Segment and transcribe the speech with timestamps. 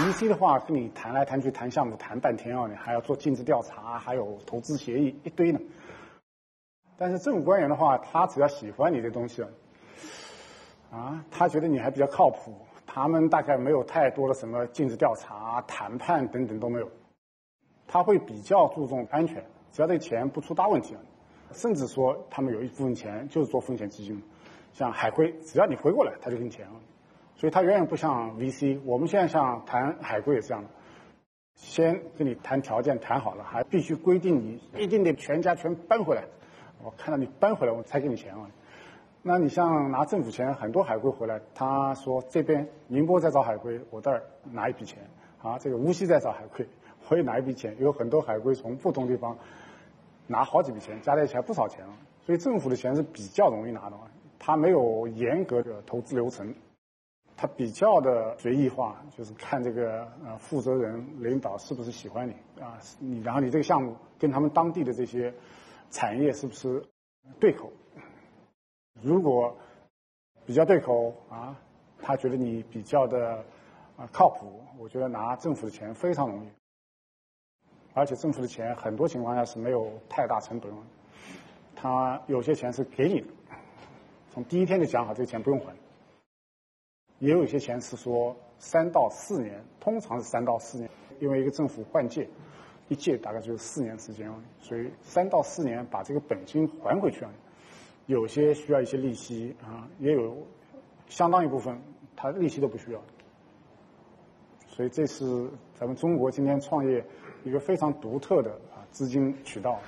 [0.00, 5.60] VC 的话，跟你谈来谈去谈项目谈半天啊，你还要做尽职调查，还有投资协议一堆呢。
[6.96, 9.44] 但是政府官员的话，他只要喜欢你的东西
[10.90, 12.54] 啊，他觉得你还比较靠谱，
[12.86, 16.88] 他们大概没有太多的什么尽职调查、谈判等等都没有，
[17.86, 21.00] 他会比较注重安全，只要这钱不出大问题啊，
[21.52, 24.22] 甚至说他们有一部分钱就是做风险基金，
[24.72, 26.72] 像海归，只要你回过来，他就给你钱了。
[27.36, 30.68] 所以它远远不像 VC，我们现在像谈海归也是这样的，
[31.54, 36.24] 先跟你谈条件谈好了，还必须规定你一定得全家全搬回来，
[36.84, 38.50] 我看到你搬回来我才给你钱啊。
[39.22, 44.98] 那你像拿政府钱，很多海归回来，他说这边宁波在找海归，我这儿拿一笔钱
[45.42, 46.66] 啊，这个无锡在找海归，
[47.08, 49.36] 我也拿一笔钱，有很多海归从不同地方
[50.26, 51.92] 拿好几笔钱，加在一起还不少钱啊。
[52.24, 53.96] 所以政府的钱是比较容易拿的，
[54.38, 56.54] 它没有严格的投资流程。
[57.42, 65.32] 它比较的随意化，就是看这个呃负责人领导是不是喜欢你啊，你然后你这个项目跟他们当地的这些
[65.90, 66.84] 产业是不是
[67.38, 67.72] 对口？
[69.00, 69.56] 如果
[70.44, 71.56] 比较对口啊，
[72.02, 73.42] 他觉得你比较的
[73.96, 76.48] 啊靠谱，我觉得拿政府的钱非常容易，
[77.94, 80.70] 而且政府的钱很多情况下是没有太大成本，
[81.74, 83.28] 他有些钱是给你的，
[84.28, 85.74] 从第一天就讲好这个钱不用还。
[87.20, 90.90] 也有一些钱是说三到四年，通常是三到四年，
[91.20, 92.28] 因为一个政府换届，
[92.88, 97.24] 一届大概就是四年时间，所以三到四年把这个本金还回去。
[98.06, 100.36] 有些需要一些利息啊，也有
[101.08, 101.78] 相当一部分
[102.16, 103.00] 他利息都不需要。
[104.66, 107.04] 所以这是咱们中国今天创业
[107.44, 109.78] 一个非常独特的啊资金渠道。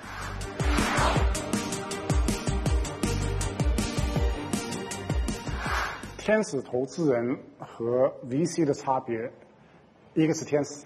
[6.25, 9.29] 天使投资人和 VC 的差别，
[10.13, 10.85] 一个是天使，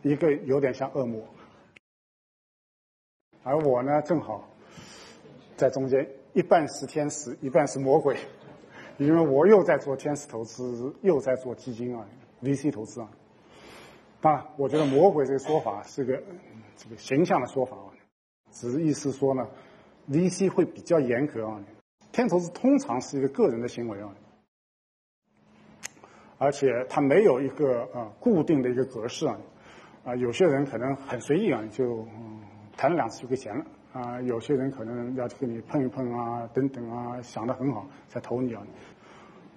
[0.00, 1.22] 一个有点像恶魔，
[3.42, 4.48] 而我呢正好
[5.54, 8.16] 在中间，一半是天使，一半是魔鬼，
[8.96, 12.08] 因为我又在做天使投资，又在做基金啊
[12.42, 13.10] ，VC 投资啊。
[14.22, 16.22] 当然，我觉得魔鬼这个说法是个
[16.74, 17.92] 这个形象的说法啊，
[18.50, 19.46] 只是意思说呢
[20.10, 21.62] ，VC 会比较严格啊，
[22.12, 24.10] 天投资通常是一个个人的行为啊。
[26.44, 29.34] 而且它没有一个呃固定的一个格式啊，
[30.04, 32.38] 啊有些人可能很随意啊，就、嗯、
[32.76, 38.62] 谈了两次就给钱了啊，有些人可能要跟你碰一碰啊，等等啊，想得很好才投你啊。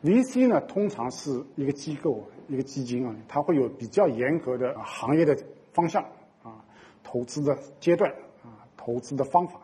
[0.02, 5.38] VC 呢，通常是一个机构、一个基金啊，它会有比较严格的行业的
[5.74, 6.02] 方向
[6.42, 6.64] 啊，
[7.04, 8.10] 投资的阶段
[8.46, 9.60] 啊，投资的方法，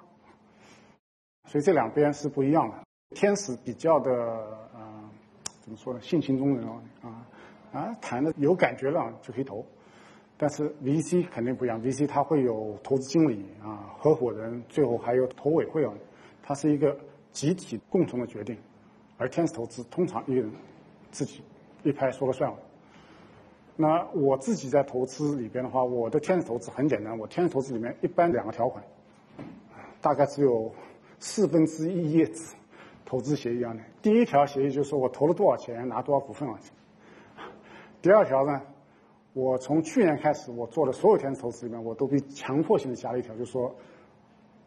[1.47, 2.75] 所以这两边是不一样的。
[3.15, 4.61] 天使比较的。
[5.63, 6.01] 怎么说呢？
[6.01, 7.25] 性情中人啊啊
[7.71, 9.65] 啊，谈的有感觉了就可以投，
[10.37, 15.93] 但是 VC 肯定不一样，VC 它会有投资经理啊、合伙人，最后还有投委会啊，
[16.41, 16.93] 它是一个
[17.31, 18.57] 集体共同的决定，
[19.17, 20.51] 而天使投资通常一个人
[21.11, 21.41] 自己
[21.83, 22.57] 一拍说了算了。
[23.77, 28.83] 那我自己在投资里边的话，我的天使投资很简单，我天使投资里面一般两个条款，
[30.01, 30.69] 大概只有
[31.19, 32.53] 四分之一页纸。
[33.13, 36.59] 投资协议一样的，第一条协议就是说我投了多少钱，拿多少股份啊。
[38.01, 38.59] 第二条呢，
[39.33, 43.71] 我从去年开始我做的所有天使投资里面，我都被强迫性的加了一条，就是说，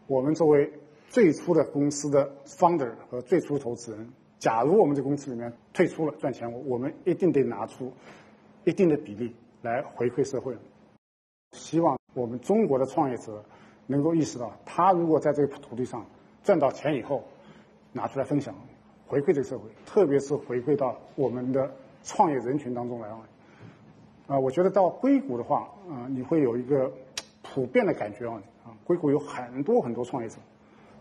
[0.07, 0.73] 我们作为
[1.09, 4.09] 最初的公司的 founder 和最初投资人，
[4.39, 7.93] 假如我们这公司里面退出了赚钱，我们一定得拿出
[8.63, 10.57] 一定的比例来回馈社会。
[11.51, 13.45] 希望我们中国的创业者
[13.89, 16.07] 能够意识到，他如果在这个土地上
[16.45, 17.25] 赚到钱以后，
[17.97, 18.55] 拿出来分享，
[19.07, 23.19] 回馈这个社会，特别是回馈到我们的创业人群当中来啊！
[24.27, 26.93] 啊，我觉得到硅谷的话，啊，你会有一个
[27.43, 30.37] 普遍的感觉啊，啊，硅谷有很多很多创业者，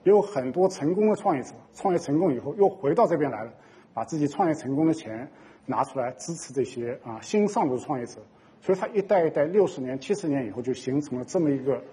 [0.05, 3.51] 也有很多成功的创业者，创业成功以后又回到这边来了，
[3.93, 5.29] 把自己创业成功的钱
[5.65, 8.21] 拿出来支持这些啊新上路创业者，
[8.61, 11.83] 所以他一代一代六十年、七十年以后就形成了这么一个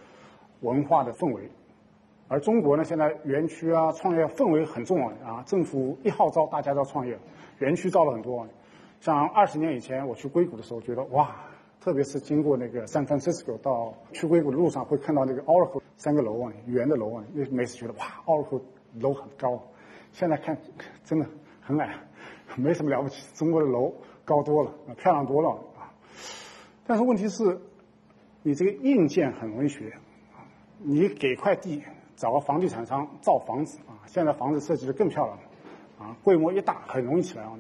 [0.61, 1.51] 文化的氛围。
[2.32, 5.43] 而中国呢，现在园区啊，创业氛围很重要啊。
[5.44, 7.19] 政府一号召大家都创业，
[7.58, 8.46] 园区造了很多，
[9.02, 11.37] 像二十年以前我去硅谷的时候，觉得哇，
[11.79, 18.62] 特别是经过那个 San Francisco 到去硅谷的路上，会看到那个 Oracle 三个楼啊，圆的楼啊，那每次觉得哇，Oracle
[18.99, 19.62] 楼很高，
[20.12, 20.56] 现在看
[21.05, 21.26] 真的
[21.61, 21.94] 很矮，
[22.56, 23.26] 没什么了不起。
[23.34, 23.93] 中国的楼
[24.25, 25.93] 高多了，漂亮多了啊。
[26.87, 27.61] 但是问题是，
[28.43, 29.93] 你这个硬件很容易学，
[30.79, 31.82] 你给块地，
[32.17, 35.43] 找个房地产商造房子啊，现在房子设计的更漂亮了。
[35.99, 37.53] 啊，规模一大，很容易起来啊。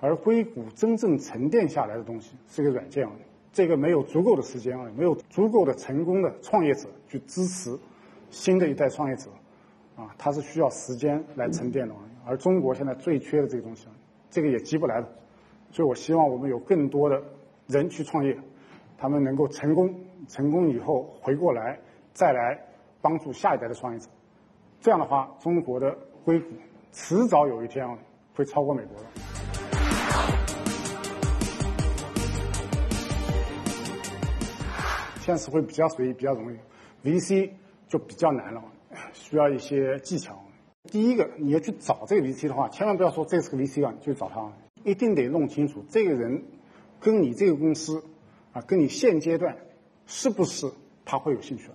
[0.00, 3.12] 而硅谷真正沉淀下来的东西是个软件啊，
[3.52, 7.76] 这个没有足够的时间啊，没有足够的成功的创业者去支持
[8.30, 9.30] 新的一代创业者
[9.96, 11.94] 啊，它是需要时间来沉淀的。
[12.26, 13.88] 而中国现在最缺的这个东西，
[14.30, 15.08] 这个也急不来的。
[15.70, 17.22] 所以我希望我们有更多的
[17.66, 18.36] 人去创业，
[18.98, 19.94] 他们能够成功，
[20.28, 21.78] 成功以后回过来
[22.12, 22.58] 再来
[23.00, 24.08] 帮助下一代的创业者。
[24.80, 26.46] 这样的话，中国的硅谷。
[26.92, 27.86] 迟早有一天，
[28.34, 29.06] 会超过美国的。
[35.20, 36.56] 现实会比较随意，比较容易
[37.04, 37.50] ；VC
[37.86, 38.64] 就比较难了，
[39.12, 40.42] 需要一些技巧。
[40.84, 44.50] 第一个，你要去找这个 VC 的话，千万不要说这是个 VC 啊，你就找他，
[44.84, 46.42] 一定得弄清楚这个人
[46.98, 48.02] 跟你这个公司
[48.52, 49.58] 啊，跟你现阶段
[50.06, 50.72] 是不是
[51.04, 51.68] 他会有兴趣。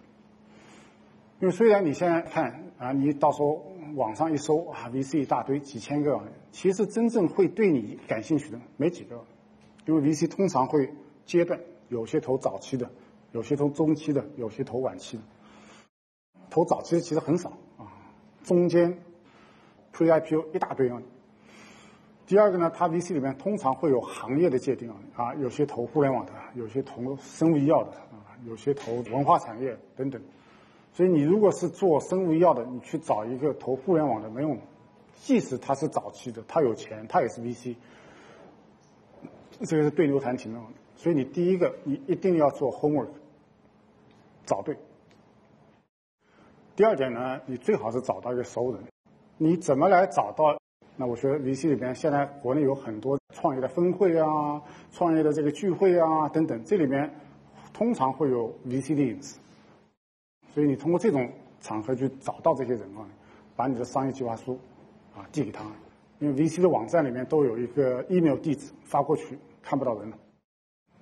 [1.44, 3.62] 因为虽然你现在看啊，你到时候。
[3.96, 6.20] 网上一搜啊，VC 一大堆，几千个，
[6.52, 9.24] 其实真正会对你感兴趣的没几个，
[9.86, 10.92] 因为 VC 通常会
[11.26, 11.60] 阶段，
[11.90, 12.90] 有些投早期的，
[13.34, 15.24] 有些投中期的，有些投晚期的。
[16.50, 17.86] 投早期的其实很少啊，
[18.44, 18.98] 中间
[19.94, 21.00] Pre-IPO 一大堆啊。
[22.26, 30.20] 第二个呢，它 VC 里面通常会有行业的界定啊，啊，有些投互联网的，有些投生物医药的啊，有些投文化产业等等。
[30.94, 34.58] 所以你如果是做生物医药的，你去找一个投互联网的没用。
[35.16, 37.76] 即使他是早期的，他有钱，他也是 VC，
[39.62, 40.60] 这个是对牛弹琴的。
[40.96, 43.08] 所以你第一个，你一定要做 homework，
[44.46, 44.78] 找对。
[46.76, 48.84] 第二点呢，你最好是找到一个熟人。
[49.38, 50.58] 你怎么来找到？
[50.96, 54.62] 那我觉得 VC 里边现在国内有很多创业的峰会啊，
[54.92, 57.12] 创业的这个聚会啊等等，这里面
[57.74, 59.40] 通常会有 VC 的影子。
[60.54, 61.28] 所以你通过这种
[61.60, 63.10] 场合去找到这些人啊，
[63.56, 64.60] 把你的商业计划书
[65.16, 65.66] 啊递给他，
[66.20, 70.18] 因为 VC 的网站里面都有一个 email 地址，发过去看不到人了，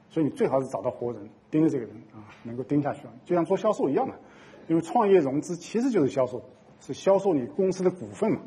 [0.08, 4.14] 所以你最好是找到活人，盯着这个人啊，能够盯下去，就像做销售一样的，
[4.70, 6.42] 因为创业融资其实就是销售，
[6.80, 8.40] 是销售你公司的股份嘛。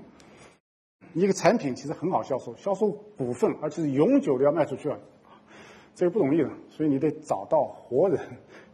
[1.12, 4.98] 一个产品其实很好销售，销售股份，而且是永久的要卖出去啊，
[5.94, 8.18] 这个不容易的，所以你得找到活人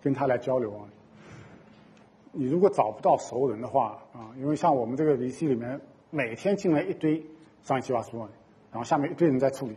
[0.00, 0.88] 跟他来交流啊。
[2.32, 5.80] 你如果找不到熟人的话啊，因为像我们这个 VC 里面，
[6.10, 7.24] 每天进来一堆
[7.62, 8.18] 商业计划书，
[8.70, 9.76] 然后下面一堆人在处理。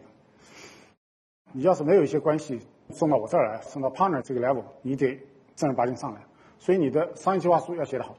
[1.52, 2.60] 你要是没有一些关系
[2.90, 5.20] 送到我这儿来，送到 partner 这个 level，你得
[5.56, 6.22] 正儿八经上来。
[6.60, 8.16] 所以你的商业计划书要写得好。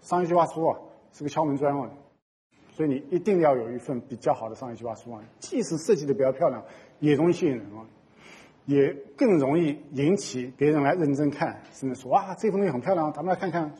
[0.00, 0.78] 商业计划书啊
[1.12, 1.90] 是个敲门砖啊，
[2.70, 6.64] 所以你一定要有一份比较好的商业计划书啊，即使设计的比较漂亮，
[7.00, 7.86] 也容易吸引人啊。
[8.66, 13.72] 也更容易引起别人来认真看，甚至说哇，这东西很漂亮，咱们来看看。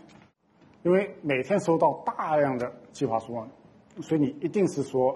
[0.82, 3.46] 因为每天收到大量的计划书，
[4.00, 5.14] 所以你一定是说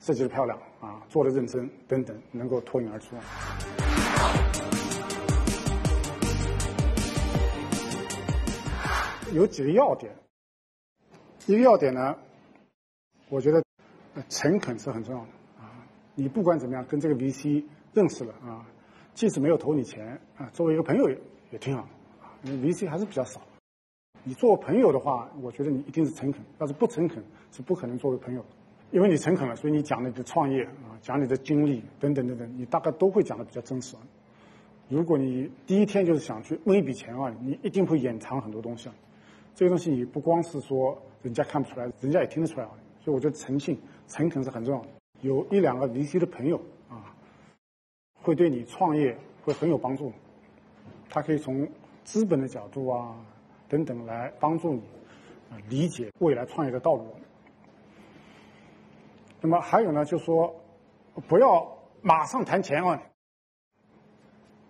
[0.00, 3.14] 设计的漂亮啊，做的认真等等，能够脱颖而出。
[9.32, 10.12] 有几个要点，
[11.46, 12.16] 一个要点呢，
[13.28, 13.62] 我觉得
[14.28, 15.28] 诚恳是很重要的
[15.60, 15.86] 啊。
[16.16, 18.66] 你不管怎么样，跟这个 VC 认识了啊。
[19.14, 21.16] 即使没有投你钱啊，作为一个朋友也
[21.52, 21.82] 也挺好
[22.20, 22.34] 啊。
[22.42, 23.40] 因为 VC 还是比较少，
[24.24, 26.42] 你做朋友的话，我觉得你一定是诚恳。
[26.58, 28.44] 要是不诚恳，是不可能作为朋友。
[28.90, 33.96] 因为你诚恳了，所以你讲你的创业啊，讲你的经历等等等等，你大概都会讲的比较真实。
[34.88, 38.90] 如果你第一天就是想去问一笔钱啊，你一定会掩藏很多东西。
[39.54, 42.72] 这个东西你不光是说人家看不出来，人家也听得出来啊。
[43.00, 43.78] 所以我觉得诚信、
[44.08, 44.88] 诚恳是很重要的。
[45.20, 46.60] 有一两个 VC 的朋友。
[48.24, 49.14] 会对你创业
[49.44, 50.10] 会很有帮助，
[51.10, 51.68] 他可以从
[52.04, 53.14] 资本的角度啊
[53.68, 54.80] 等等来帮助你
[55.50, 57.06] 啊理解未来创业的道路。
[59.42, 60.56] 那么还有呢，就说
[61.28, 63.02] 不要马上谈钱啊。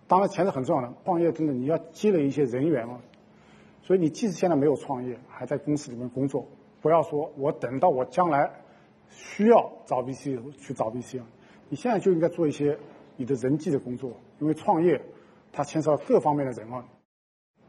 [0.05, 2.99] 当然钱是很重要的，创业真的你要积累一些人员啊。
[3.81, 6.45] 所以你即使现在没有创业，还在公司里面工作，
[6.81, 8.51] 不要说我等到我将来
[9.09, 11.25] 需要找 VC 去找 VC 啊，
[11.69, 12.77] 你现在就应该做一些。
[13.17, 15.01] 你的人际的工作，因为创业，
[15.51, 16.83] 它牵涉到各方面的人啊，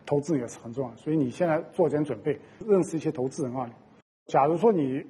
[0.05, 0.97] 投资也是很重要。
[0.97, 3.71] 所以你现在做点准备，认识一些投资人啊。
[4.27, 5.05] 假如说你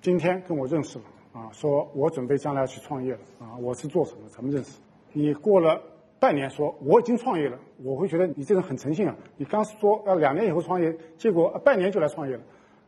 [0.00, 4.28] 今天跟我认识了啊，说我准备将来要去创业了啊，我是做什么？
[4.28, 4.78] 怎么认识？
[5.12, 5.82] 你过了
[6.20, 9.16] 半年说我已经创业了，我会觉得你这人很诚信啊。
[9.36, 12.42] 你刚说要两年以后创业，结果半年就来创业了，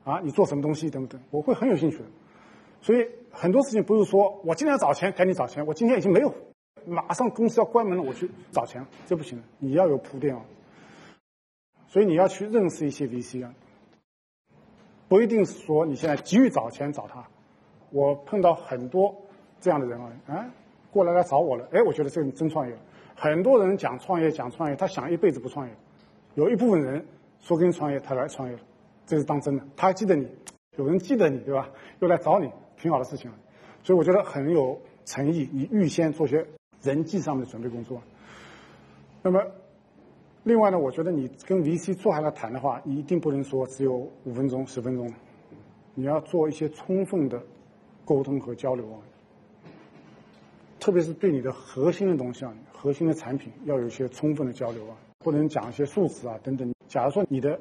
[0.04, 2.04] 啊，你做什么东西等等，我会很有兴趣的。
[2.80, 6.32] 所以很多事情不是说我今天要找钱赶紧找钱，我今天已经没有，
[6.87, 10.40] 马上公司要关门了，我去找钱，这不行，你要有铺垫哦。
[11.87, 13.54] 所以你要去认识一些 VC 啊，
[15.08, 17.26] 不一定是说你现在急于找钱找他。
[17.90, 19.14] 我碰到很多
[19.61, 20.50] 这样的人啊，啊，
[20.90, 22.80] 过来来找我了，哎，我觉得这个人真创业了。
[23.16, 25.75] 很多人讲创业讲创业，他想一辈子不创业。
[26.35, 27.04] 有一部分人
[27.40, 28.61] 说跟你创业，他来创业了，
[29.06, 29.64] 这是当真的。
[29.75, 30.28] 他还记得你，
[30.76, 31.70] 有人记得你，对吧？
[32.00, 33.32] 又来找你，挺好的事情。
[33.82, 36.47] 所以我觉得很有诚意，你预先做些
[36.82, 38.02] 人际上的准备工作。
[39.23, 39.40] 那么。
[40.44, 45.12] 另外呢，我觉得你跟 VC 坐下来谈的话，你一定不能说只有五分钟、十分钟，
[45.94, 47.42] 你要做一些充分的
[48.06, 48.97] 沟通和交流啊。
[50.80, 56.73] 特别是对你的核心的东西啊、核心的产品，要有一些充分的交流啊，不能讲一些数字啊等等。
[56.87, 57.61] 假如说你的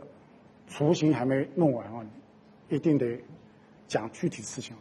[0.68, 2.06] 雏形还没弄完啊，
[2.70, 3.20] 一定得
[3.88, 4.78] 讲具体事情。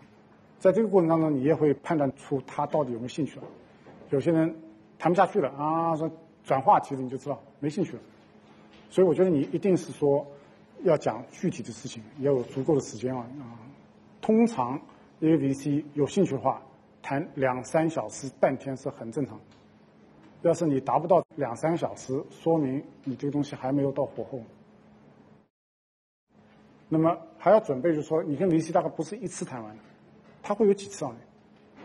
[0.61, 3.47] 在这个过程当中，你也会判断出他到底有没有兴趣了。
[4.11, 4.55] 有些人
[4.99, 6.11] 谈不下去了啊，说。
[6.47, 8.03] 转话题了你就知道没兴趣了，
[8.89, 10.25] 所以我觉得你一定是说
[10.85, 13.59] 要讲具体的事情，要有足够的时间啊啊。
[14.21, 14.81] 通常
[15.19, 16.63] 一个 VC 有兴趣的话，
[17.03, 19.37] 谈两三小时、半天是很正常。
[20.43, 24.41] 要是你达不到两三小时，说明你这个东西还没有到火候。
[26.89, 29.83] 那么还要准备，就是说你跟 VC 大概不是一次谈完的，
[30.45, 31.13] 他会有几次啊？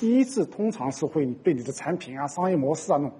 [0.01, 3.11] 第一次通常是会你对你的产品啊、商业模式啊弄。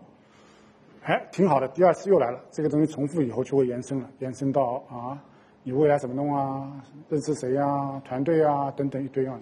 [1.04, 1.68] 哎，挺好的。
[1.68, 5.24] 第二次又来了，这个东西重复以后就会延伸了，延伸到啊，
[5.62, 6.84] 你未来怎么弄啊？
[7.08, 8.02] 认识谁呀？
[8.04, 9.40] 团队啊，等等一堆啊。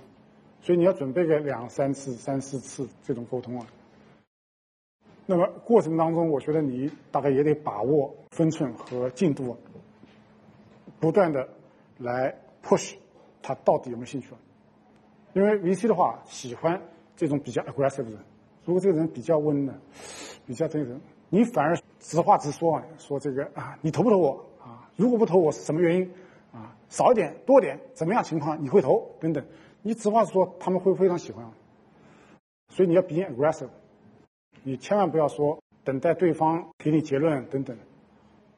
[0.59, 3.65] 所以你要准备个两三次、三四次这种沟通啊。
[5.25, 9.55] 那么过程当中，我觉得你大概也得把握分寸和进度，
[10.99, 11.47] 不断的
[11.99, 12.95] 来 push
[13.41, 14.27] 他到底有没有兴趣。
[15.31, 16.81] 因为 VC 的话喜欢
[17.19, 18.19] 这种比较 aggressive 的人，
[18.63, 19.77] 如果这个人比较温的，
[20.47, 21.01] 比较这个人。
[21.27, 24.89] 你反而直话直说啊，说这个啊，你投不投我啊？
[24.95, 26.09] 如果不投我是什么原因
[26.53, 26.73] 啊？
[26.87, 29.45] 少一点多点怎么样情况你会投等等？
[29.81, 31.45] 你直话直说他们会非常喜欢。
[32.69, 33.67] 所以你要比较 aggressive，
[34.63, 37.77] 你千万不要说等待对方给你结论等等。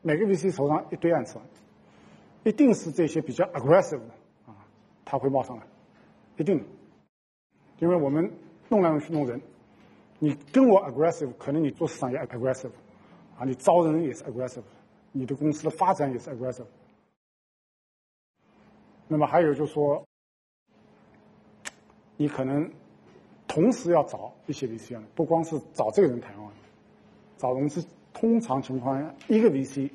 [0.04, 1.40] 每个 VC 手上一堆案子，
[2.44, 4.14] 一定是这些比较 aggressive 的
[4.46, 4.54] 啊，
[5.04, 5.64] 他会冒上来，
[6.38, 6.64] 一定。
[7.80, 8.32] 因为我们
[8.72, 9.40] 弄来弄去弄人。
[10.18, 12.72] 你跟我 aggressive，可能你做市场也 aggressive，
[13.38, 14.64] 啊，你招人也是 aggressive，
[15.12, 16.66] 你的公司的发展也是 aggressive。
[19.08, 20.06] 那么还有就是说，
[22.16, 22.72] 你可能
[23.46, 26.54] 同时要找一些 VC 啊，不光是找这个人谈啊，
[27.38, 29.92] 找融资，通常情况下一个 VC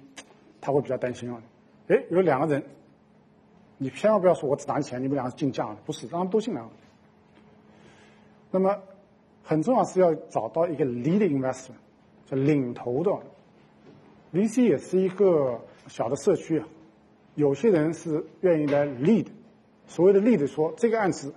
[0.61, 1.43] 他会比较担心啊，
[1.89, 2.63] 哎，有两个人，
[3.79, 6.63] 你千万不要说我只拿钱，你们两个竞价不是，让他们都进来。
[8.59, 8.83] 那么。
[9.49, 11.71] 很重要是要找到一个 lead investor，
[12.25, 13.13] 叫领头的
[14.33, 16.67] VC 也是一个小的社区啊。
[17.37, 19.29] 有些人是愿意来 lead，
[19.87, 21.33] 所谓的 lead 说这个案子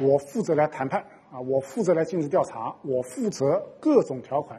[0.00, 4.58] 我负责来谈判啊，我负责来尽职调查，我负责各种条款，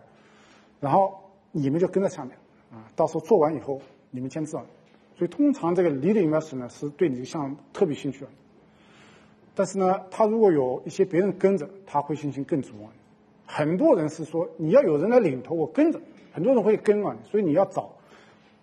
[0.80, 1.12] 然后
[1.52, 2.38] 你们就跟在下面
[2.72, 4.52] 啊，到时候做完以后你们签字。
[5.16, 8.28] 所以通常这个 lead investor 呢是对你这项目特别兴趣的。
[9.54, 12.88] 但是呢，他如果有一些别人跟着，他会信心更足啊。
[13.46, 16.00] 很多人是说你要有人来领头，我跟着。
[16.34, 17.92] 很多人会跟啊，所以你要找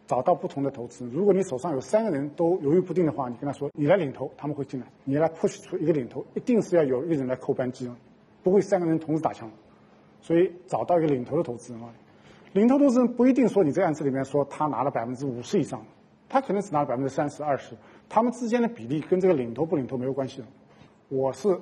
[0.07, 1.13] 找到不同的投资人。
[1.13, 4.87] 如果你手上有三个人都犹豫不定的话，你跟他说你来领头，他们会进来。
[5.05, 7.95] 你来 push 出一个领头，一定是要有一个人来扣扳机啊，
[8.43, 9.51] 不会三个人同时打枪。
[10.23, 11.93] 所以找到一个领头的投资人啊，
[12.55, 15.85] 领头投资人不一定说你这案子里面说他拿了百分之五十以上，
[16.27, 17.77] 他可能只拿了百分之三十、二十，
[18.09, 20.47] 他们之间的比例跟这个领头不领头没有关系的。
[21.09, 21.59] 我是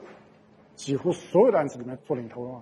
[0.75, 2.53] 几乎所有的案子里面做领头的。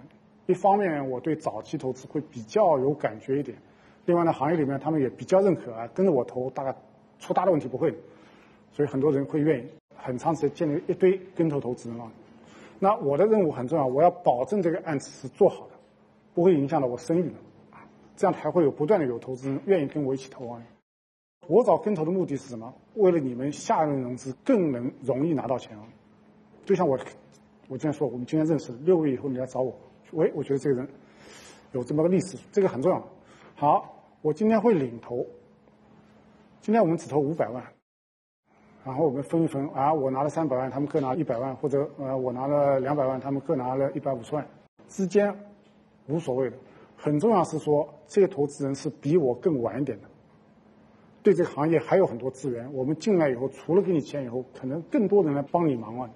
[0.46, 3.56] 一方面，我对早期投资会比较有感觉一点；
[4.04, 6.76] 另外呢，行业里面他们也比较认可啊，跟着我投，大概
[7.18, 7.94] 出大的问题不会。
[8.72, 12.12] 所以很多人会愿意很长时间建立一堆跟投投资人啊。
[12.78, 15.74] 那我的任务很重要，我要保证这个案子是做好的，
[16.34, 17.36] 不会影响到我声誉的
[17.70, 17.80] 啊。
[18.14, 20.62] 这样才会有不断的有投资人愿意跟我一起投啊。
[21.46, 22.74] 我找跟投的目的是什么？
[22.94, 25.84] 为了你们下一轮融资更能容易拿到钱啊。
[26.64, 26.98] 就像我，
[27.68, 29.74] 我之前说，我们今天认识，六个月以后你来找我。
[30.12, 30.88] 喂，我觉得这个人
[31.72, 33.02] 有这么个历史，这个很重要。
[33.54, 35.26] 好，我今天会领投。
[36.60, 37.62] 今天我们只投五百万，
[38.84, 44.46] 然后我们分一分啊，我拿了三百万，他们各拿一百万，或者呃我拿了两百万，他们各拿了一百五十万，
[44.88, 45.34] 之间
[46.06, 46.56] 无所谓的。
[46.96, 50.08] 很重要是说，这个投资人是比我更晚一点的，
[51.22, 52.72] 对这个行业还有很多资源。
[52.72, 56.10] 我们进来以后，除了给你钱以后，可能更多人来帮你忙啊。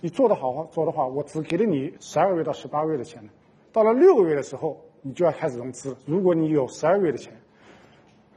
[0.00, 3.22] 你做得好做的话，我只给了你十二个月到十八个月的钱，
[3.72, 5.96] 到了六个月的时候，你就要开始融资。
[6.06, 7.32] 如果你有十二个月的钱，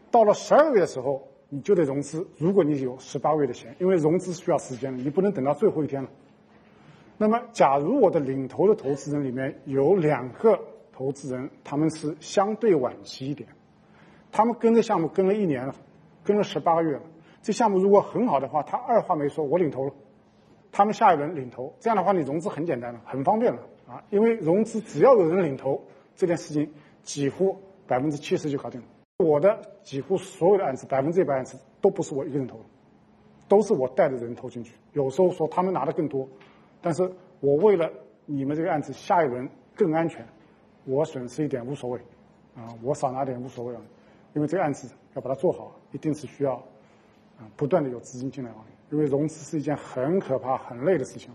[0.10, 1.28] 到了十二个月的时候。
[1.54, 6.10] 你就得融资，如果你有十八个月的钱，因为融资需要时间，你不能等到最后一天了。
[7.18, 10.58] 那么，假如我的领头的投资人里面有两个
[10.94, 13.50] 投资人，他们是相对晚期一点，
[14.32, 15.76] 他们跟着项目跟了一年了，
[16.24, 17.02] 跟了十八个月了，
[17.42, 19.94] 这项目如果很好的话，他二话没说，我领投了，
[20.72, 25.82] 他们下一轮领投，这样的话你融资很简单了，很方便了啊，因为融资只要有人领投，
[26.16, 26.72] 这件事情
[27.04, 28.88] 几乎百分之七十就搞定了。
[29.18, 32.60] 我的几乎所有的案子，百分之一百案子都不是我一个人投，
[33.48, 34.76] 都是我带着人投进去。
[34.94, 36.28] 有时候说他们拿的更多，
[36.82, 37.04] 但是
[37.40, 37.92] 我为了
[38.26, 40.26] 你们这个案子下一轮更安全，
[40.86, 42.00] 我损失一点无所谓，
[42.56, 43.82] 啊，我少拿点无所谓啊，
[44.34, 46.56] 因为这个案子要把它做好，一定是需要
[47.38, 51.32] 啊不断的有资金进来啊，因为融资是一件很可怕、很累的事情。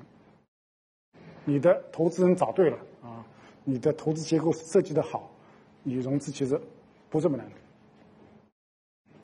[1.44, 3.24] 你的投资人找对了啊，
[3.64, 5.30] 你的投资结构设计的好，
[5.82, 6.60] 你融资其实
[7.08, 7.46] 不这么难。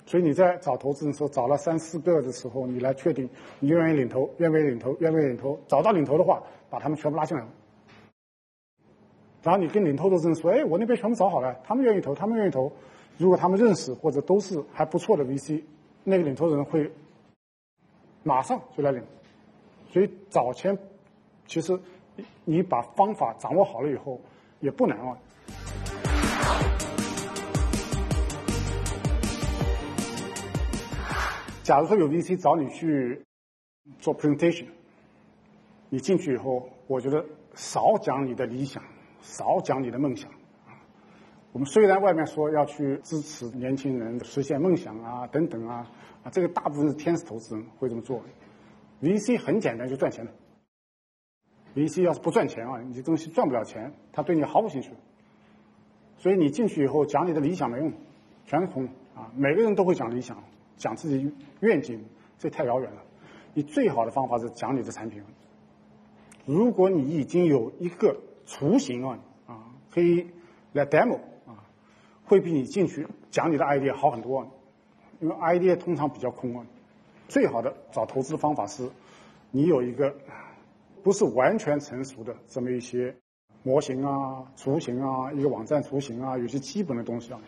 [0.06, 3.28] 所以你在找投资人的时候，找了三四个的时候，你来确定
[3.60, 5.58] 你愿意领投，愿不愿意领投，愿不愿意领投。
[5.68, 7.46] 找到领投的话，把他们全部拉进来。
[9.42, 12.70] 然后你跟领投的人说：“哎，我那边全部找好了，他们愿意投，他们愿意投。
[13.18, 15.62] 如果他们认识或者都是还不错的 VC，
[16.04, 16.90] 那个领投人会
[18.23, 19.02] 马上就来领。
[19.91, 20.79] 所以早前
[21.47, 21.79] 其实
[22.45, 24.21] 你把方法掌握好了以后，
[24.61, 25.17] 也不难啊。”
[31.62, 33.25] 假如说有 VC 找你去
[34.00, 34.67] 做 presentation，
[35.88, 37.25] 你进去以后，我觉得
[37.55, 38.83] 少讲你的理想，
[39.21, 40.29] 少讲你的梦想。
[41.52, 45.86] 我们虽然外面说要去支持年轻人实现梦想啊，等等啊，
[46.25, 48.23] 啊，这个大部分是天使投资人会这么做。
[49.02, 50.32] VC 很简单，就赚钱的。
[51.75, 54.91] VC 要是不赚钱啊，你这东西赚不了钱，他对你毫无兴趣。
[56.17, 57.93] 所以你进去以后讲你的理想没用，
[58.47, 59.30] 全是空啊。
[59.36, 60.43] 每个人都会讲理想。
[60.78, 62.04] 讲自己愿景，
[62.38, 63.02] 这太遥远了。
[63.54, 65.23] 你最好的方法是讲你的产品。
[66.45, 70.26] 如果你已经有一个雏形啊，啊，可以
[70.73, 71.21] 来 demo，
[72.25, 74.47] 会比你进去讲你的 idea 好很多。
[75.21, 76.67] 因为 idea 通常比较空啊。
[77.28, 78.91] 最好的找投资的方法是，
[79.50, 80.15] 你有一个
[81.02, 83.17] 不是完全成熟的这么一些
[83.63, 87.41] 模型啊、雏形啊、一个网站雏形啊，有些基本的东西啊，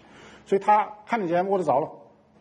[0.47, 1.91] 所以他看得见摸得着了。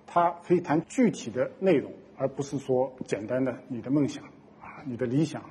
[0.05, 4.23] 他可以谈具体的内容，而不是说简单的你的梦想
[4.61, 5.41] 啊、你的理想、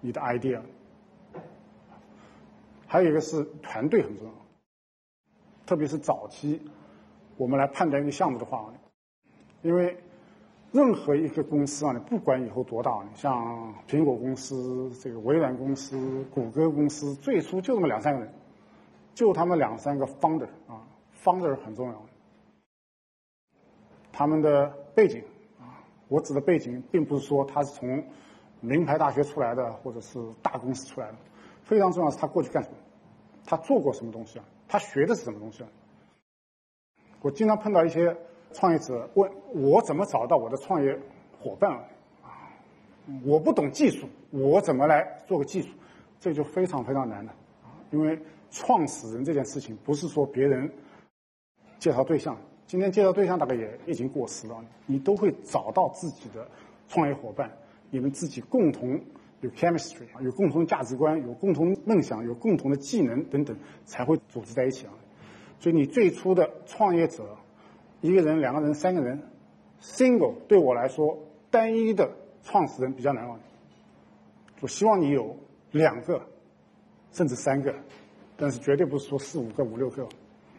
[0.00, 0.60] 你的 idea。
[2.86, 4.32] 还有一个是团队很重要，
[5.70, 6.60] 特别是早期，
[7.36, 8.74] 我们来判断一个项目的话，
[9.62, 9.96] 因为
[10.72, 18.34] 任何一个公司啊，你不管以后多大，你像苹果公司、这个微软公司、谷歌公司，最初就这么两三个人，
[19.14, 20.82] 就他们两三个 founder 啊
[21.22, 22.02] ，founder 很重要。
[24.10, 25.22] 他们的背景
[25.60, 28.04] 啊，我指的背景，并不是说他是从
[28.58, 31.16] 名牌大学出来的，或者是大公司出来的。
[31.62, 32.74] 非常重要是他过去干什么，
[33.44, 34.44] 他做过什么东西啊？
[34.70, 35.68] 他学的是什么东西啊？
[37.20, 38.16] 我经常碰到一些
[38.52, 40.96] 创业者问我怎么找到我的创业
[41.40, 41.84] 伙伴啊？
[43.24, 45.70] 我不懂技术，我怎么来做个技术？
[46.20, 47.32] 这就非常非常难的
[47.64, 47.74] 啊！
[47.90, 48.16] 因为
[48.52, 50.70] 创始人这件事情不是说别人
[51.80, 52.36] 介绍对象。
[52.66, 56.46] 今天介绍对象大概也已经过时了，你都会找到自己的
[56.86, 57.50] 创业伙伴，
[57.90, 59.00] 你们自己共同
[59.40, 64.92] 有 chemistry 啊，有共同价值观，有共同梦想，有共同的技能等等，才会组织在一起啊。
[65.58, 67.36] 所以你最初的创业者，
[68.00, 69.22] 一个人、两个人、三个人
[69.80, 71.18] ，single 对我来说，
[71.50, 72.10] 单一的
[72.42, 73.38] 创始人比较难啊。
[74.60, 75.36] 我希望你有
[75.72, 76.20] 两个，
[77.12, 77.74] 甚至三个，
[78.36, 80.08] 但是绝对不是说四五个、五六个。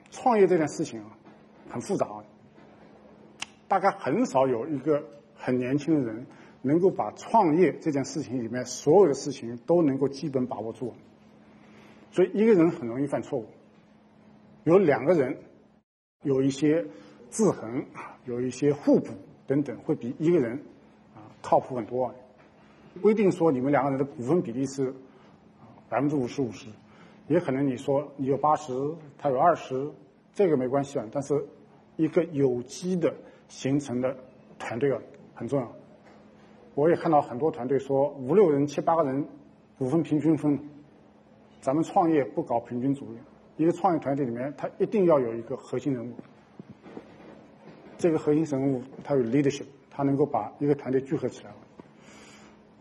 [0.09, 1.17] 创业这件事情啊。
[1.69, 2.05] 很复杂，
[3.69, 5.01] 大概很少有一个
[5.33, 6.25] 很年轻的人
[6.61, 10.93] 能够把创业这件事情里面所有的事情都能够基本把握住。
[12.11, 13.45] 所以一个人很容易犯错误，
[14.63, 15.37] 有两个人
[16.23, 16.85] 有一些
[17.29, 17.85] 制衡，
[18.25, 19.11] 有一些互补
[19.47, 20.59] 等等，会比一个人
[21.15, 22.13] 啊靠谱很多。
[23.01, 24.93] 不一定说你们两个人的股份比例是
[25.89, 26.67] 百分之五十五十，
[27.27, 28.73] 也可能你说你有八十，
[29.17, 29.91] 他有二十，
[30.33, 31.45] 这个没关系啊，但是。
[31.97, 33.13] 一个有机的
[33.47, 34.15] 形成的
[34.57, 34.99] 团队啊，
[35.35, 35.71] 很重要。
[36.75, 39.25] 我也看到很多团队说五六人、七八个人
[39.77, 40.59] 股份平均分。
[41.59, 43.17] 咱们创业不搞平均主义，
[43.57, 46.13] 一个创业团队里面，他一定要有一个核心人物。
[47.99, 51.53] 这个核心人物他有 leadership，他能够把一个团队聚合起来，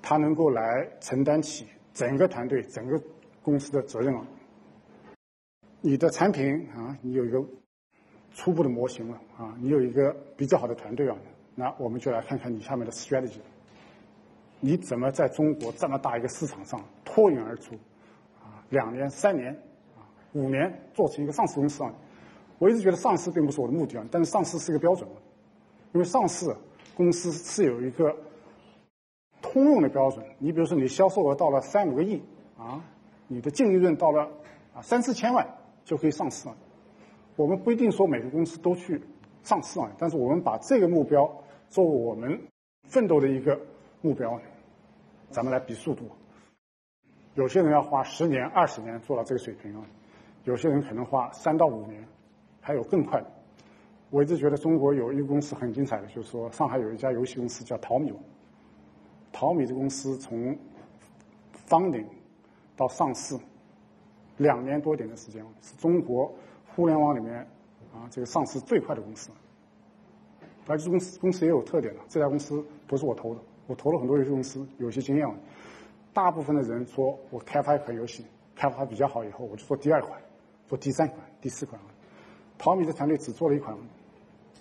[0.01, 2.99] 他能够来承担起整个团队、整个
[3.43, 4.27] 公司的责任啊。
[5.83, 7.45] 你的产品啊，你有一个
[8.33, 11.19] 初步的模型了啊，你有一个比较好的团队啊，
[11.55, 13.41] 那我们就来看看你下面的 strategy，
[14.61, 17.75] 你怎么在中国这么大一个市场上脱颖而出？
[18.43, 19.53] 啊两年、三年，
[19.97, 21.93] 啊，五年做成一个上市公司啊！
[22.59, 25.09] 我一直觉得上市并不是我的目的啊，但是上市是一个标准，
[25.93, 26.55] 因为上市
[26.95, 28.15] 公司是有一个
[29.41, 30.25] 通用的标准。
[30.39, 32.23] 你比如说，你销售额到了三五个亿
[32.59, 32.85] 啊，
[33.27, 34.31] 你的净利润到了
[34.75, 36.57] 啊三四千万就可以上市了。
[37.37, 39.01] 我们不一定说每个公司都去
[39.43, 42.41] 上市啊，但是我们把这个目标作为我们
[42.85, 43.59] 奋斗的一个
[44.03, 44.41] 目标，
[45.31, 46.05] 咱们来比速度。
[47.35, 49.85] 有些人要花十年、二十年做到这个水平啊，
[50.45, 52.05] 有些人可能花三到五年，
[52.61, 53.27] 还有更快的。
[54.11, 58.13] 我一直觉得中国有一个公司很精彩的，就是说上海有一家游戏公司叫淘米。
[59.33, 60.59] 淘米这公司从
[61.69, 62.07] founding
[62.77, 63.39] 到上市
[64.39, 66.35] 两年多点的时间，是中国
[66.75, 67.47] 互联网里面
[67.95, 69.31] 啊这个上市最快的公司。
[70.67, 75.25] 而这公司公司也有特点的，这家公司不是我投的，我投了很多游戏公司，有些经验。
[76.13, 78.25] 大部分的人说，我开发一款游戏，
[78.57, 80.21] 开发比较好以后，我就做第二款，
[80.67, 81.81] 做第三款、第四款。
[82.59, 83.79] 淘米的团队只做了一款，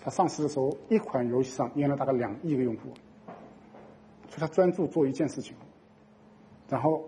[0.00, 2.82] 他上市的时候，一款游戏上淹了大概两亿个用户，
[4.28, 5.56] 所以他专注做一件事情，
[6.68, 7.02] 然后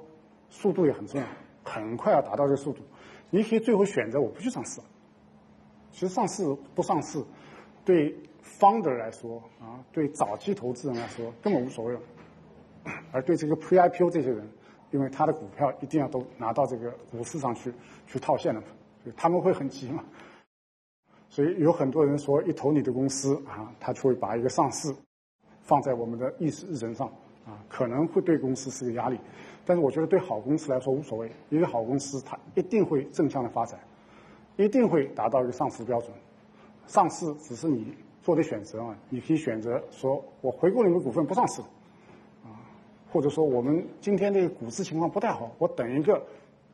[0.50, 1.26] 速度也很重要，
[1.62, 2.82] 很快要达到这个速度。
[3.30, 4.80] 你可以最后选择我不去上市，
[5.92, 6.42] 其实上市
[6.74, 7.24] 不上市，
[7.84, 11.96] 对 founder 来说啊，对早期投资人来说根本无所谓。
[13.12, 14.46] 而对这个 Pre-IPO 这些人，
[14.90, 17.72] 因为他的股票一定要都拿到这个股市上去
[18.06, 18.66] 去套现了嘛，
[19.16, 20.04] 他们会很急嘛。
[21.28, 24.94] 所以有很多人说，一投你的公司啊，他就会把一个上市
[25.60, 27.06] 放在我们的议事日程上
[27.46, 29.18] 啊，可能会对公司是个压力。
[29.64, 33.78] 但是我觉得对好公司来说无所谓，一个好公司它一定会正向的发展，
[34.56, 36.10] 一定会达到一个上市标准。
[36.88, 41.60] 上市只是你做的选择啊，你可以选择说我回购你们股份不上市。
[41.60, 41.68] 啊
[43.12, 46.14] 或者说我们今天的股市情况不太好，我等一个，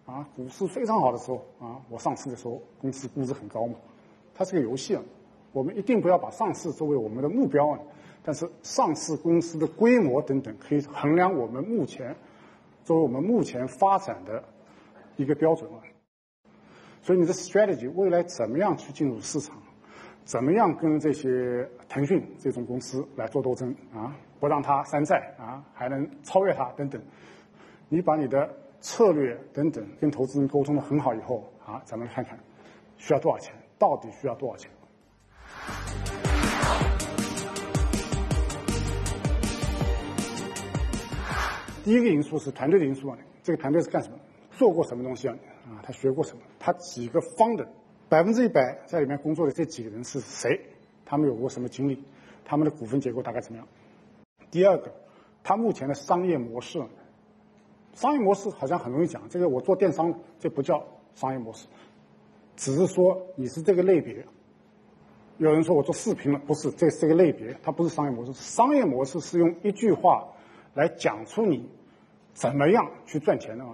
[0.06, 3.74] 啊，股市非常好的时候啊，我上市的时候公司估值很高嘛，
[4.32, 5.02] 它是个游戏啊，
[5.50, 7.80] 我们一定不要把上市作为我们的目标啊，
[8.22, 12.14] 但是上市公司的规模等等可以衡量我们目前
[12.84, 14.44] 作为我们目前发展的
[15.16, 15.82] 一个标准啊，
[17.02, 19.60] 所以你的 strategy 未来怎么样去进入市场，
[20.28, 24.14] 怎么样跟这些腾讯这种公司来做斗争啊？
[24.38, 27.00] 不让它山寨啊，还能超越它等等。
[27.88, 28.46] 你把你的
[28.78, 32.38] 策略等等跟投资人沟通的很好以后啊，咱们看看
[32.98, 34.70] 需要多少钱，到底需要多少钱？
[41.82, 44.18] 第一个因素是团队的因素啊，这个团队是干什么？
[44.50, 45.34] 做过什么东西啊？
[45.70, 46.42] 啊，他学过什么？
[46.58, 47.66] 他几个方的
[48.08, 50.60] 百分之一百在里面工作的这几个人是谁？
[51.04, 52.02] 他们有过什么经历？
[52.44, 53.68] 他们的股份结构大概怎么样？
[54.50, 54.90] 第二个，
[55.42, 56.82] 他目前的商业模式，
[57.92, 59.28] 商业模式好像很容易讲。
[59.28, 61.66] 这个我做电商，这不叫商业模式，
[62.56, 64.24] 只是说你是这个类别。
[65.36, 68.32] 有人说我做视频了，不是，这是这个类别，它不是商业模式。
[68.32, 70.28] 商业模式是用一句话
[70.74, 71.68] 来讲出你
[72.32, 73.64] 怎么样去赚钱的。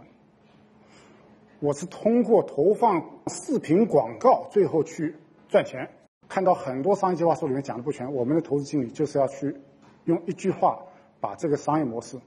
[1.65, 5.17] 我是通过投放视频广告，最后去
[5.49, 5.89] 赚钱。
[6.29, 9.57] 看到很多商业计划书里面讲的不全，我们的投资经理就是要去。
[10.05, 10.85] 用一句话
[11.21, 12.19] 把这个商业模式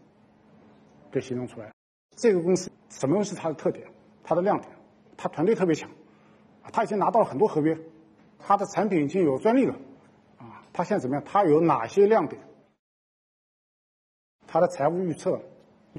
[1.12, 1.72] 给形容出来。
[2.16, 3.86] 这个公司什么东西是它的特点？
[4.24, 4.72] 它的亮点？
[5.16, 5.88] 它团队特别强，
[6.74, 7.78] 他已经拿到了很多合约，
[8.40, 9.76] 它的产品已经有专利了，
[10.40, 11.24] 啊，它现在怎么样？
[11.24, 12.42] 它有哪些亮点？
[14.48, 15.40] 他的财务预测，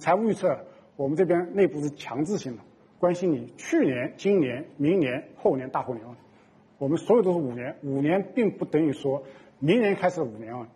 [0.00, 0.58] 财务预测
[0.96, 2.62] 我们这边内部是强制性的，
[2.98, 6.16] 关心你去年、今年、明年、后年、大后年啊，
[6.78, 9.22] 我们所有都是五年，五年并不等于说
[9.60, 10.68] 明年开始五年啊。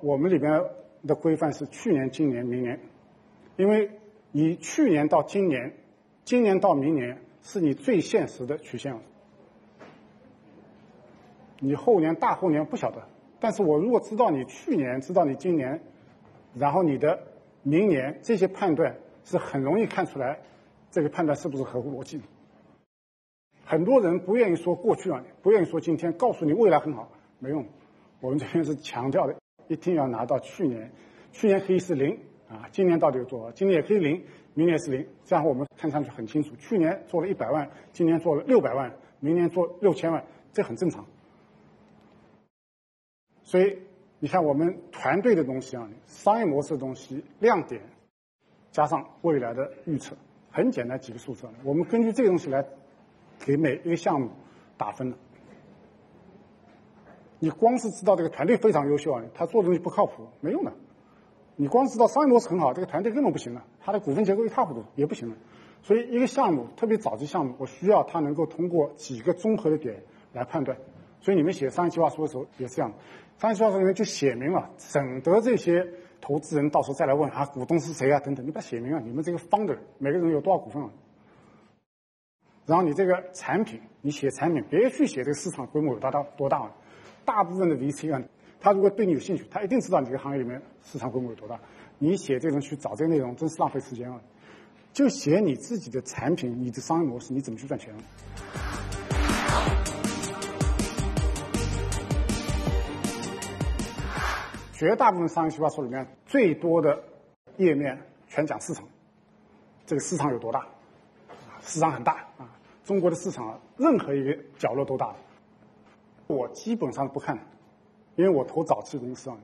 [0.00, 0.62] 我们里边
[1.06, 2.80] 的规范是去年、今年、明年，
[3.56, 3.90] 因为
[4.32, 5.74] 你去年到今年，
[6.24, 8.94] 今年到明年是你最现实的曲线。
[11.60, 13.02] 你后年、大后年不晓得，
[13.38, 15.80] 但是我如果知道你去年、知道你今年，
[16.54, 17.20] 然后你的
[17.62, 20.40] 明年这些判断是很容易看出来，
[20.94, 22.20] 这个判断是不是合乎逻辑。
[23.64, 27.66] 很多人不愿意说过去啊，不愿意说今天，告诉你未来很好，没用。
[28.20, 29.34] 我们这边是强调的。
[29.66, 30.92] 一定要拿到去年、
[31.32, 33.50] 去年可以是零啊，今年到底有多少？
[33.50, 36.54] 今年也可以零，明年是零，这样我们看上去很清楚。
[36.54, 41.04] 去年做了一百万，今年做了六百万，明年做六千万，这很正常。
[43.42, 43.78] 所以
[44.20, 47.82] 你看，我们团队的东西啊，商业模式的东西，亮点
[48.70, 50.14] 加上未来的预测，
[50.54, 52.64] 很简单几个数字，我们根据这个东西来
[53.40, 54.30] 给每一个项目
[54.76, 55.16] 打分的。
[57.40, 60.72] 你光是知道这个团队非常优秀啊，他做的东西不靠谱，没用的。
[61.56, 65.36] 你光知道商业模式很好，这个团队根本不行了，他的股份结构一塌糊涂，也不行了。
[65.82, 70.78] 所以一个项目，特别早期项目，我需要他能够通过几个综合的点来判断。
[71.20, 72.98] 所以你们写商业计划书的时候也是这样的。
[73.38, 75.84] 商业计划书里面就写明了，省得这些
[76.26, 80.88] 投资人到时候再来问啊，股东是谁啊等等，你把它写明啊，你们这个 founder 每个人有多少股份啊？
[82.64, 86.70] 然后你这个产品，你写产品，别去写这个市场规模有多大多大。
[87.26, 88.22] 大部分的 VC 啊，
[88.58, 91.60] 他如果对你有兴趣，他一定知道你这个行业里面市场规模有多大。
[91.98, 94.18] 你写这种去找这个内容，真是浪费时间啊！
[94.94, 97.94] 就写你自己的产品，你的商业模式，你怎么去赚钱？
[104.76, 107.00] 绝大部分商业计划书里面最多的
[107.58, 108.84] 页面全讲市场，
[109.86, 110.66] 这个市场有多大？
[111.60, 112.50] 市场很大啊！
[112.84, 115.14] 中国的市场任何一个角落都大。
[116.26, 117.38] 我基本上不看，
[118.16, 119.36] 因为我投早期公司啊，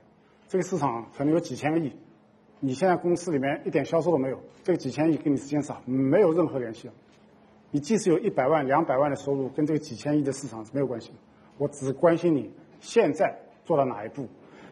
[0.48, 1.94] 这个市场可能有几千个亿，
[2.58, 6.94] 你现在公司里面一点销售都没有，这个几千亿跟你之间是没有任何联系的。
[7.70, 11.14] 你即使有一百万、两百万的收入，跟这个几千亿的市场是没有关系的。
[11.56, 14.26] 我只关心你现在做到哪一步，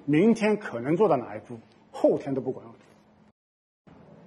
[0.08, 1.58] 明天可能做到哪一步，
[1.92, 2.64] 后天都不管。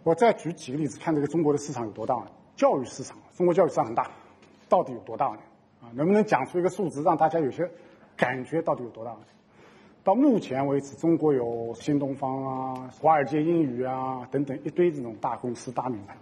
[0.03, 2.23] 我再举几个例子，看这个中国的市场有多大。
[2.55, 4.07] 教育市场，中国教育市场很大，
[4.69, 5.39] 到底有多大呢？
[5.81, 7.67] 啊，能不能讲出一个数字，让大家有些
[8.15, 9.17] 感觉到底有多大？
[10.03, 16.15] 到目前为止，中国有新东方啊、华尔街英语啊等等一堆这种大公司、大名牌，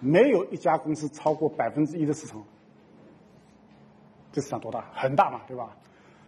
[0.00, 2.42] 没有一家公司超过百分之一的市场。
[4.32, 4.82] 这市场多大？
[4.94, 5.76] 很大嘛，对吧？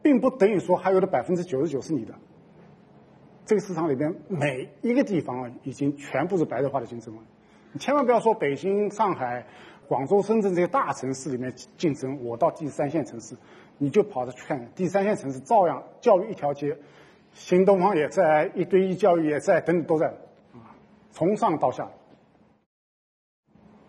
[0.03, 2.15] 并不等于说还有的百分之九十九是你的。
[3.45, 7.23] 这个市场里边每一个地方啊，已经全部是白热化的竞争了。
[7.73, 9.47] 你千万不要说北京、上海。
[9.87, 13.37] 广州、深圳这些大城市里面竞争，我到第三线城市，
[13.77, 16.79] 你就跑着去看，第三线城市照样教育一条街，
[17.35, 20.07] 新东方也在，一对一教育也在，等等都在，
[20.55, 20.73] 啊，
[21.13, 21.91] 从上到下，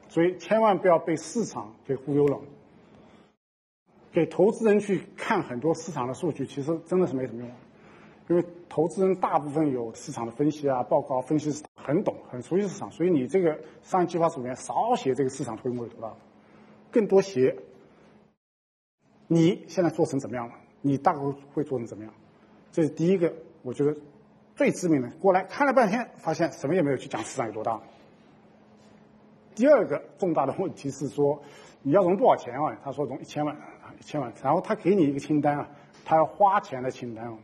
[0.09, 2.41] 所以千万不要被市场给忽悠了。
[4.11, 7.49] 给投资人去看很多市场的数据，其实真的是没什么用。
[8.27, 16.15] 因为投资人大部分有市场的分析啊，报告分析师很懂，很熟悉市场，所以你这个商业计划书里面少写这个市场规模有多大，
[16.91, 17.55] 更多写
[19.27, 21.19] 你现在做成怎么样了，你大概
[21.53, 22.13] 会做成怎么样，
[22.71, 23.95] 这是第一个，我觉得
[24.55, 25.09] 最致命的。
[25.19, 27.79] 过来看了半天，发现什么也没有去讲市场有多大。
[29.53, 31.41] 第二个重大的问题是说，
[31.83, 32.75] 你要融多少钱啊？
[32.83, 35.69] 他说融一千万啊，一千万，然后他给你一个清单啊，
[36.03, 37.37] 他要花钱的清单啊。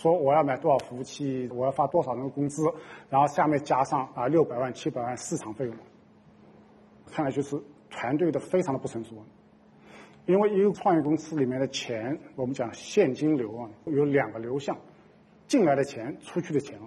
[0.00, 2.64] 说我要买多少服务器，我要发多少人工资，
[3.10, 5.76] 然后下面加上啊六百万、七百万市场费用，
[7.12, 7.60] 看来就是
[7.90, 9.14] 团队的非常的不成熟。
[10.24, 14.74] 因为一个创业公司里面的钱，我们讲现金流啊，有两个流向，
[15.46, 16.78] 进来的钱、出去的钱。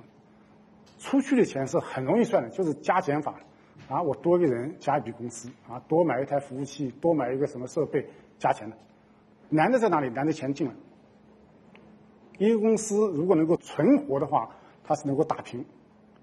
[0.98, 3.36] 出去的钱是很容易算的，就是加减法，
[3.90, 8.08] 啊，我多一个人加一笔工资，啊，多买一台服务器，多买一个什么设备
[8.40, 8.76] 加钱的。
[9.50, 10.10] 难的在哪里？
[10.10, 10.74] 难的钱进来。
[12.38, 14.50] 一个公司如果能够存活的话，
[14.84, 15.62] 它是能够打平；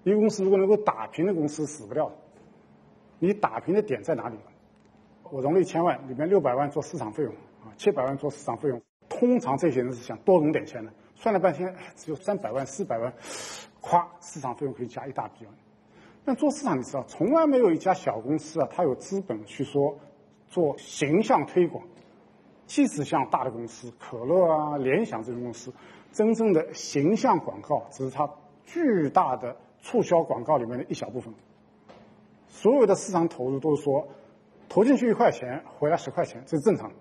[0.03, 2.11] 一个公司如果能够打平的公司死不掉。
[3.19, 4.35] 你打平的点在哪里？
[5.29, 7.31] 我融了一千万，里面六百万做市场费用，
[7.63, 8.81] 啊，七百万做市场费用。
[9.07, 13.13] 通常这些人是想多融点钱的，算了半天只有三百万、四百万，
[13.81, 15.45] 咵，市场费用可以加一大笔。
[16.25, 19.95] 但做市场你知道，从来没有一家小公司啊，它有资本去说
[20.49, 21.83] 做形象推广，
[22.65, 25.71] 即使像大的公司，可乐啊、联想这种公司。
[26.11, 28.29] 真正的形象广告只是它
[28.65, 31.33] 巨大的促销广告里面的一小部分。
[32.47, 34.07] 所有的市场投入都是说，
[34.67, 36.95] 投进去一块钱，回来十块钱，这是正常的。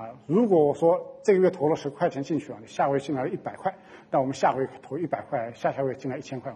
[0.00, 3.72] 啊，如果我说这个月投了十块钱进去啊，你下个月进来了一百块，
[4.10, 6.52] 那我们下个月投一百块，下下个月进来一千块。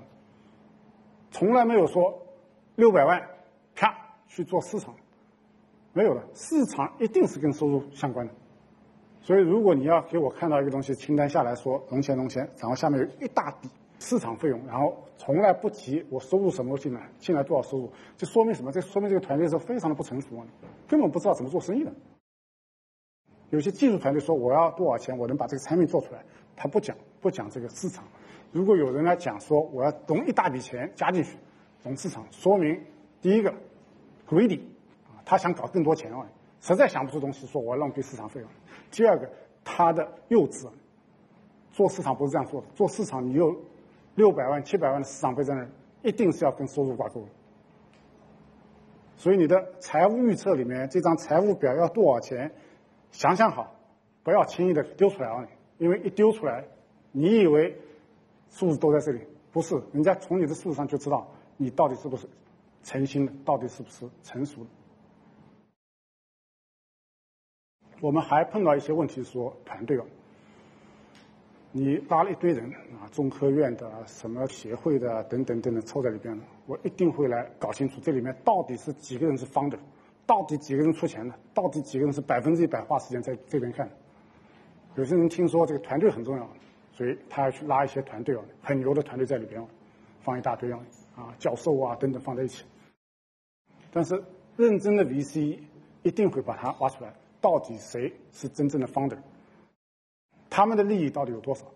[1.30, 2.26] 从来没有说
[2.74, 3.28] 六百万
[3.76, 4.96] 啪去做市场，
[5.92, 8.34] 没有的，市场一定是跟收入相关的。
[9.20, 18.72] 所以，如果你要给我看到一个东西清单下来说融钱融钱，然后下面有一大笔市场费用，然后从来不提我收入什么时候进来，进来多少收入，这说明什么？
[18.72, 20.28] 这说明这个团队是非常的不成熟，
[20.86, 21.92] 根本不知道怎么做生意的。
[23.50, 26.24] 有些技术团队说我要多少钱，我能把这个产品做出来，
[26.56, 28.04] 他不讲，不讲这个市场。
[28.52, 31.36] 如果有人来讲说我要融一大笔钱加进去，
[31.82, 32.80] 融市场，说明
[33.20, 33.52] 第一个
[34.28, 34.60] greedy
[35.06, 36.26] 啊，他想搞更多钱啊，
[36.60, 38.50] 实在想不出东西，说我浪费市场费用。
[38.90, 39.30] 第二个，
[39.64, 40.68] 他的幼稚，
[41.70, 43.56] 做市场不是这样做的，做市场你有
[44.14, 45.70] 六百万、七百万的市场费在那儿，
[46.02, 47.28] 一定是要跟收入挂钩的。
[49.16, 52.52] 所以你的财务预测里面这张财务表要多少钱，
[53.10, 53.74] 想想好，
[54.22, 55.46] 不要轻易的丢出来啊！
[55.78, 56.64] 因为一丢出来，
[57.12, 57.80] 你以为
[58.48, 62.28] 数字都在这里，不是，人家从你的数字上就知道你到底是不是
[62.82, 64.70] 诚心的，到底是不是成熟的。
[68.00, 70.04] 我们还碰到一些问题，说团队哦。
[71.70, 79.78] 你拉了一堆人啊，中科院的、什么协会的等等等等凑在里边了，我一定会来搞清楚这里面到底是几个人是方的，
[80.26, 83.88] 到底几个人出钱的，到底几个人是百分之一百花时间在这边看。
[84.96, 86.48] 有些人听说这个团队很重要，
[86.92, 89.68] 所以他要去拉一些团队哦，很牛的团队在里边哦，
[90.22, 90.80] 放一大堆啊，
[91.16, 92.64] 啊教授啊等等放在一起。
[93.92, 94.24] 但是
[94.56, 95.58] 认真的 VC
[96.02, 99.18] 一定会把它挖出来，到底谁是真正的 founder。
[100.50, 101.66] 他们的利益到底有多少？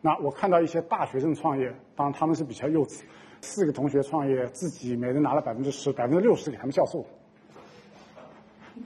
[0.00, 3.02] 那我看到一些大学生创业，当然他们是比较幼稚，
[3.40, 7.04] 四个同学创业，自己每人拿了百分之十、百分之六十给他们教授，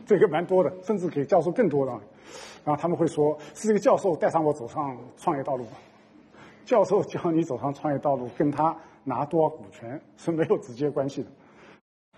[0.07, 1.93] 这个蛮多的，甚至给教授更多的。
[2.65, 5.67] 然后他们会说，是这个教授带上我走上创业道路。
[6.65, 11.29] 教授教你走上创业道路，跟他拿多少股权是没有直接关系的。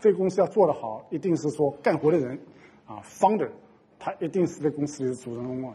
[0.00, 2.38] 这个公司要做得好，一定是说干活的人
[2.86, 3.50] 啊，founder。
[3.98, 5.74] 他一定是这公司里的主人翁啊，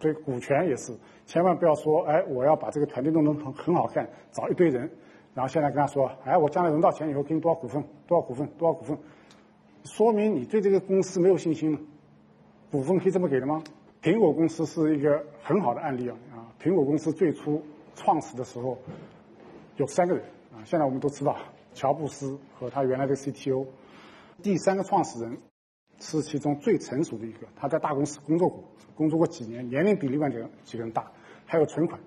[0.00, 0.92] 所以股权也是，
[1.24, 4.90] 千万不要说，哎，我要把这个团队弄得很很好看，找一堆人，
[5.32, 8.98] 然后现在跟他说，哎，我将来融到钱以后给你多少股份，多少股份，多少股份，
[9.84, 11.78] 说明你对这个公司没有信心了。
[12.70, 13.62] 股份可以这么给的吗？
[14.02, 17.62] 苹果公司是一个很好的案例啊，啊，苹果公司最初
[17.94, 18.76] 创始的时候
[19.76, 21.34] 有三个人啊，现在我们都知道，
[21.72, 23.64] 乔布斯和他原来的 CTO，
[24.40, 25.38] 第三个创始人。
[26.00, 28.64] 是其中最成熟的一个，他在大公司工作过，
[28.96, 31.12] 工作过几年，年龄比另外几个几个人大，
[31.46, 32.00] 还有存款。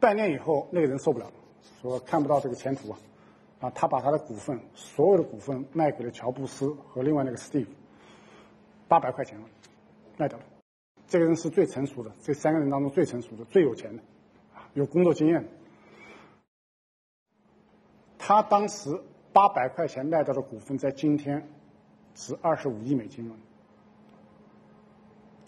[0.00, 1.30] 半年以后，那个人受不了，
[1.82, 2.98] 说看不到这个前途啊，
[3.60, 7.66] 啊，他把他的股份，所有的股份卖给了乔布斯和另外那个 Steve，
[8.88, 9.46] 八百块钱了
[10.16, 10.44] 卖掉了。
[11.06, 14.02] 这个人是最成熟的，这三个人当中最成熟的、最有钱的，
[14.72, 15.46] 有工作经验。
[18.16, 18.98] 他当时
[19.34, 21.46] 八百块钱卖掉的股份，在今天。
[22.16, 23.34] 值二十五亿美金了，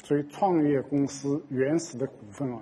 [0.03, 2.61] 所以创业公司原始的股份啊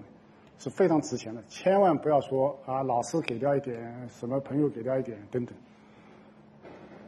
[0.59, 5.57] 是非常值钱的，千万不要说啊老师给掉一点，什么朋友给掉一点等等。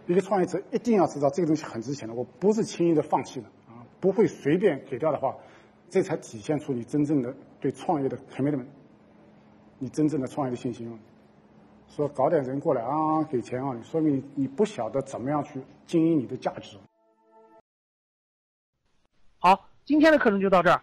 [0.07, 5.37] 一个创业者一定要知道这个东西很值钱的，我不是轻易的放弃的啊，不会随便给掉的话，
[5.90, 8.64] 这才体现出你真正的对创业的 commitment，
[9.79, 10.98] 你真正的创业的信心。
[11.88, 16.77] 说搞点人过来啊，给钱啊，说明你不晓得怎么样去经营你的价值。
[19.38, 20.83] 好，今天的课程就到这儿。